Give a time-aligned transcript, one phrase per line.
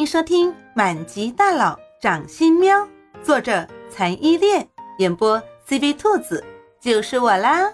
[0.00, 2.74] 欢迎收听《满级大佬掌心喵》，
[3.22, 4.66] 作者残依恋，
[4.96, 5.38] 演播
[5.68, 6.42] CV 兔子，
[6.80, 7.70] 就是我啦。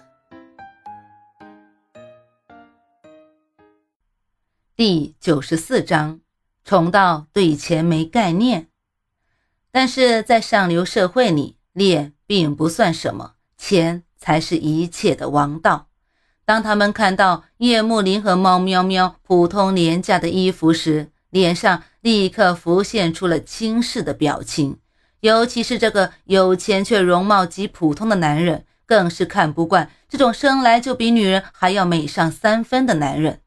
[4.75, 6.21] 第九十四章，
[6.64, 8.67] 穷到对钱没概念。
[9.71, 15.86] 但是在上流社会里，脸并不算什么，钱才是一切的王道。
[16.45, 24.79] 当他们看到叶幕林和猫喵喵普通廉价的衣服时，脸上立刻浮现出了轻视的表情，
[25.23, 33.41] 尤其是这个有钱却容貌极普通的男人，更是看不惯这种生来就比女人还要美上三分的男人。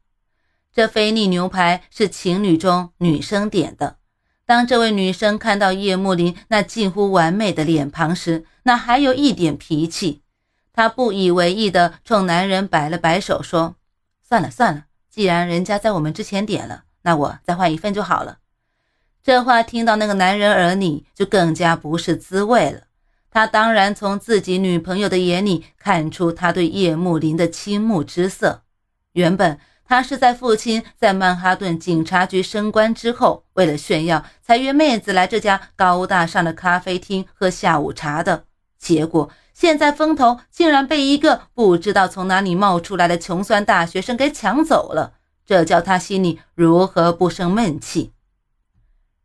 [0.74, 3.96] 这菲力牛排是情侣中女生点的。
[4.44, 10.20] 当这位女生看到叶慕林那近乎完美的脸庞时，那还有一点脾气。
[10.74, 13.76] 她不以为意地冲男人摆了摆手，说
[14.20, 18.36] ：“算了算了，既然人家在我们之前点了。”那我再换一份就好了。
[19.22, 22.80] 这话听到那个男人耳里，就更加不是滋味了。
[23.30, 28.62] 他当然从自己女朋友的眼里看出他对叶慕林的倾慕之色。
[29.12, 38.44] 原本他是在父亲在曼哈顿警察局升官之后，为了炫耀，才约妹子来这家高大上的咖啡厅喝下午茶的。
[38.78, 45.12] 结果现在风头竟然被一个不知道从哪里冒出来的穷酸大学生给抢走了。
[45.44, 48.12] 这叫他心里如何不生闷气？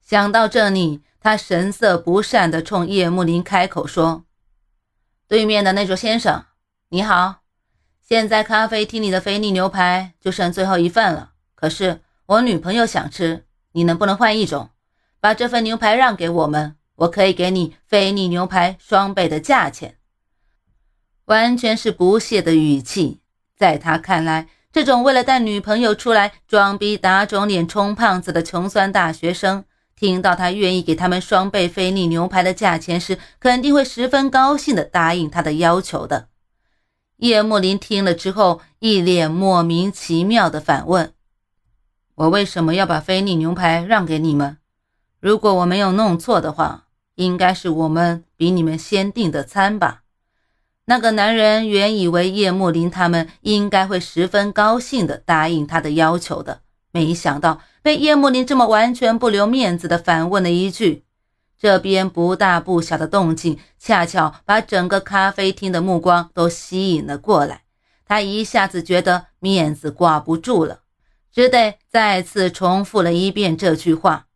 [0.05, 4.25] 想到这里，他神色不善地冲叶慕林开口说
[5.27, 6.45] ：“对面的那桌先生，
[6.89, 7.37] 你好，
[8.07, 11.31] 现在咖啡厅里的菲力牛排就剩最后一份了。
[11.55, 14.69] 可是我女朋友想吃，你能不能换一种，
[15.19, 16.75] 把这份牛排让给我们？
[16.97, 19.97] 我可以给你菲力牛排双倍的价钱。”
[21.25, 23.21] 完全是不屑的语气，
[23.57, 24.49] 在他看来。
[24.71, 36.27] 这种为了带女朋友出来装逼、打肿脸充胖子的穷酸大学生，听到他愿意给他们双倍菲力牛排的价钱时，肯定会十分高兴地答应他的要求的。
[37.17, 41.13] 叶慕林听了之后，一脸莫名其妙地反问
[42.15, 44.57] ：“我为什么要把菲力牛排让给你们？
[45.21, 50.01] 如果我没有弄错的话，应该是我们比你们先订的餐吧？”
[50.87, 56.61] 那个男人原以为叶慕林他们应该会十分高兴地答应他的要求的，
[56.95, 61.03] 没想到被叶慕林这么完全不留面子的反问了一句。
[61.59, 67.63] 这边不大不小的动静，恰巧把整个咖啡厅的目光都吸引了过来。
[68.05, 70.83] 他一下子觉得面子挂不住了，
[71.33, 74.27] 只得再次重复了一遍这句话：“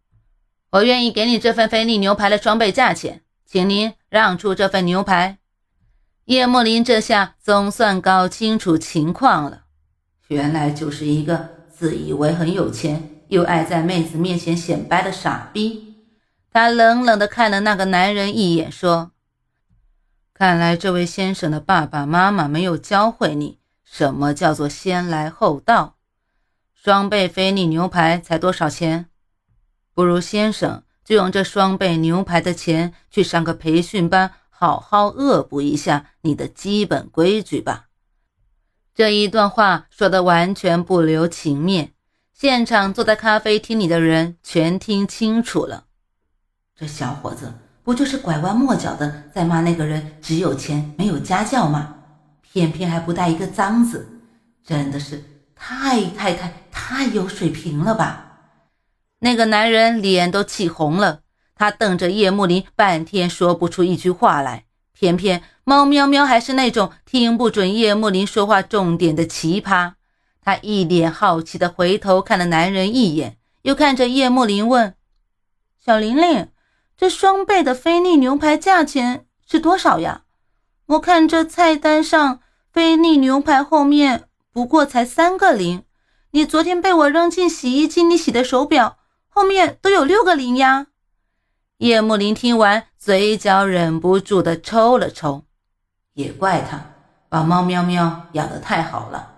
[0.71, 5.37] 我愿意给你这份菲力牛排的双倍价钱，请您让出这份牛排。”
[6.25, 9.61] 叶慕林这下总算搞清楚情况了，
[10.27, 15.95] 原来就是一个自以为很有钱，又爱在妹子面前显摆的傻逼。
[16.51, 19.11] 他冷冷地看了那个男人一眼，说
[20.35, 25.95] ：“看来这位先生的爸爸妈妈没有教会你什么叫做先来后到。
[26.73, 29.05] 双倍菲力牛排才多少钱？
[29.93, 37.88] 不如先生就用这双倍牛排的钱去上个培训班。”好好恶补一下你的基本规矩吧。
[38.99, 41.93] 这一段话说的完全不留情面，
[42.37, 45.85] 现场坐在咖啡厅里的人全听清楚了。
[46.75, 51.95] 这小伙子不就是拐弯抹角的在骂那个人只有钱没有家教吗？
[52.41, 54.05] 偏偏还不带一个脏字，
[54.65, 55.23] 真的是
[55.55, 58.41] 太太太太有水平了吧？
[59.19, 61.21] 那个男人脸都气红了。
[61.55, 64.65] 他瞪着叶慕林，半天说不出一句话来。
[64.99, 69.93] 偏偏猫喵喵还是那种听不准叶幕林说话重点的奇葩。
[70.41, 74.95] 他一脸好奇地回头看了男人一眼，又看着叶幕林问
[75.81, 76.49] ：“小玲玲，
[76.97, 80.23] 这双倍的菲力牛排价钱是多少呀？
[80.87, 82.41] 我看这菜单上
[82.73, 85.83] 菲力牛排后面不过才三个零，
[86.31, 88.97] 你昨天被我扔进洗衣机里洗的手表
[89.29, 90.87] 后面都有六个零呀。”
[91.79, 95.45] 叶慕林听完，嘴角忍不住的抽了抽。
[96.13, 96.83] 也怪他
[97.29, 99.35] 把猫喵喵养得太好了。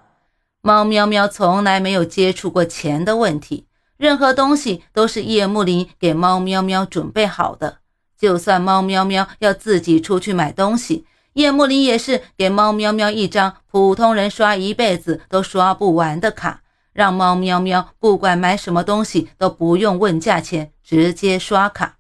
[0.64, 7.78] 猫喵喵从来没有接触过钱的问题，任何东西都是叶慕林给猫喵喵准备好的。
[8.18, 21.98] 就算猫喵喵要自己出去买东西，叶慕林也是给猫喵喵一张普通人刷一辈子都刷不完的卡，让猫喵喵不管买什么东西都不用问价钱，直接刷卡。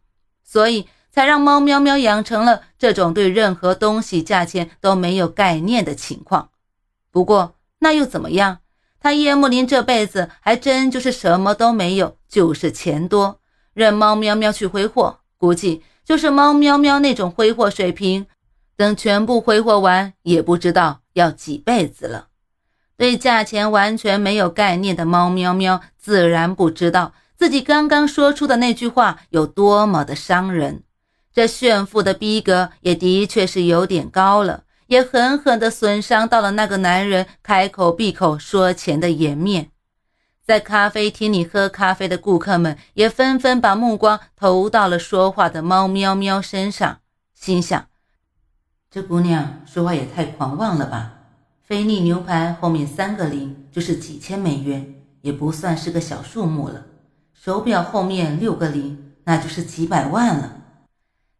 [0.51, 6.49] 所以才让猫喵喵养成了这种对任何东西价钱都没有概念的情况。
[7.09, 8.57] 不过那又怎么样？
[8.99, 13.39] 他叶慕林这辈子还真就是什么都没有，就是钱多。
[13.73, 18.27] 任猫喵喵去挥霍，估计就是猫喵喵那种挥霍水平，
[18.75, 22.27] 等全部挥霍完，也不知道要几辈子了。
[22.97, 30.83] 对价钱完全没有概念的猫喵喵，自然不知道自己刚刚说出的那句话有多么的伤人。
[31.33, 39.71] 这炫富的逼格也的确是有点高了，也狠狠地损伤到了那个男人开口闭口说钱的颜面。
[40.45, 46.99] 在咖啡厅里喝咖啡的顾客们也纷纷把目光投到了说话的猫喵喵身上，
[47.33, 47.87] 心想：
[48.91, 51.13] 这姑娘说话也太狂妄了吧！
[51.63, 56.85] 菲力牛排后面三个零就是几千美元，也不算是个小数目了。
[57.43, 60.57] 手表后面六个零，那就是几百万了。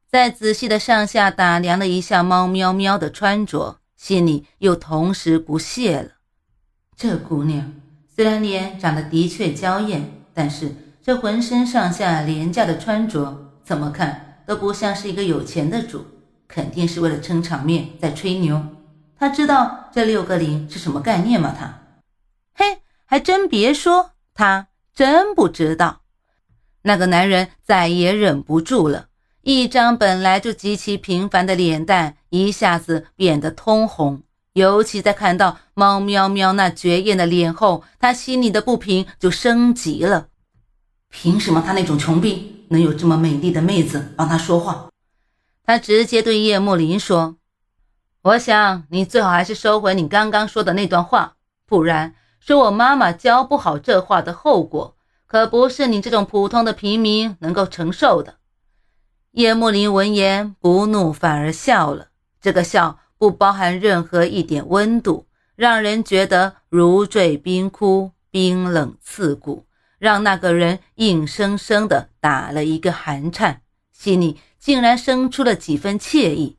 [0.10, 6.14] 再仔细的上下打量了一下猫喵喵的穿着，心里又同时不屑了。
[6.96, 7.72] 这姑娘。
[8.16, 10.72] 虽然脸长得的确娇艳，但是
[11.04, 16.04] 这浑身上下廉价的穿着，怎么看都不像是一个有钱的主，
[16.48, 18.60] 肯定是为了撑场面在吹牛。
[19.20, 21.56] 他知道这六个零是什么概念吗？
[21.56, 21.80] 他，
[22.56, 26.02] 嘿，还真别说，他真不知道。
[26.84, 29.08] 那个男人再也忍不住了，
[29.42, 34.24] 一张本来就极其平凡的脸蛋一下子变得通红。
[34.54, 40.28] 尤其在看到猫喵喵那绝艳的脸后，他心里的不平就升级了。
[41.10, 44.90] 凭什么他那种穷逼能有这么美丽的妹子帮他说话？
[45.64, 47.38] 他直接对叶慕林说
[48.24, 51.36] ：“我想你最好还是收回你刚刚说的那段话，
[51.66, 58.36] 不然说我妈妈教不好这话的后果，可不是你这种普通的平民能够承受的。”
[59.32, 62.08] 叶慕林闻言不怒反而笑了，
[62.42, 62.98] 这个笑。
[63.18, 69.68] 不包含任何一点温度，让人觉得如坠冰窟，冰冷刺骨，
[70.00, 73.62] 让那个人硬生生的打了一个寒颤，
[73.92, 76.58] 心里竟然生出了几分惬意。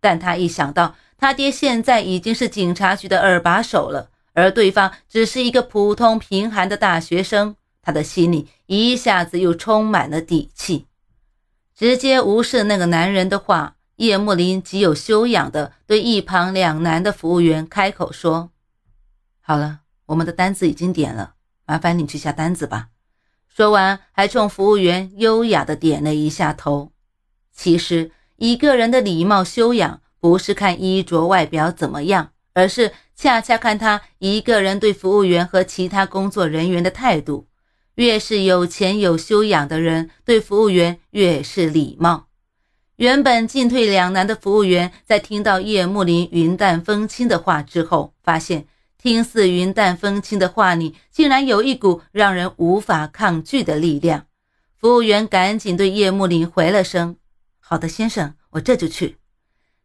[0.00, 10.86] 但他一想到他爹现在已经是警察局的二把手了，而对方只是一个普通贫寒的大学生，他的心里一下子又充满了底气，
[11.74, 13.76] 直接无视那个男人的话。
[13.98, 18.50] 叶慕林极有修养的对一旁两男的服务员开口说
[19.40, 21.34] ：“好了，我们的单子已经点了，
[21.64, 22.88] 麻烦你去下单子吧。”
[23.46, 26.90] 说完，还冲服务员优雅的点了一下头。
[27.52, 37.46] 其实，一个人的礼貌修养不是看衣着外表怎么样，而是恰恰看他一个人对服务员和其他工作人员的态度。
[37.96, 42.26] 越是有钱有修养的人，对服务员越是礼貌。
[42.96, 48.66] 原本进退两难的服务员，在听到叶慕林云淡风轻的话之后，发现
[48.98, 54.26] 听似云淡风轻的话里，竟然有一股让人无法抗拒的力量。
[54.76, 57.16] 服务员赶紧对叶慕林回了声
[57.58, 59.18] ：“好的，先生，我这就去。”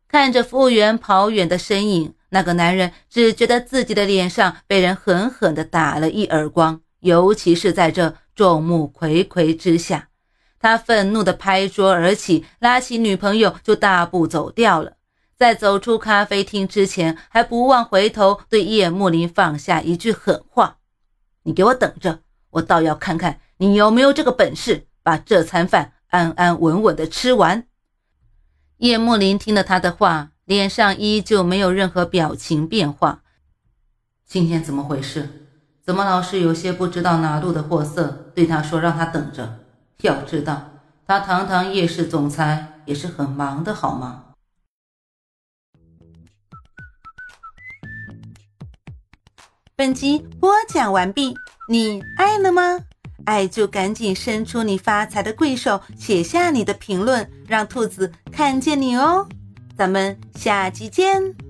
[0.07, 10.09] 看着服务员跑远的身影，那个男人只觉得自己的脸上被人狠狠地打了一耳光，尤其是在这众目睽睽之下。
[10.59, 14.93] 他愤怒地拍桌而起，拉起女朋友就大步走掉了。
[15.37, 20.79] 在走出咖啡厅之前，还不忘回头对叶慕林放下一句狠话
[21.43, 27.65] ：“你给我等着，我倒要看看你有没有这个本事，把这餐饭安安稳稳地吃完。”
[28.79, 33.21] 叶慕林听了他的话，脸上依旧没有任何表情变化。
[34.25, 35.47] 今天怎么回事？
[35.83, 39.59] 怎么老是有些不知道哪路的货色对他说让他等着？
[40.01, 40.71] 要知道，
[41.05, 44.23] 他堂堂夜市总裁也是很忙的，好吗？
[49.75, 51.35] 本集播讲完毕，
[51.69, 52.79] 你爱了吗？
[53.25, 59.29] 爱就赶紧伸出你发财的贵手，写下你的评论，让兔子看见你哦！
[59.79, 61.48] 咱们下期见。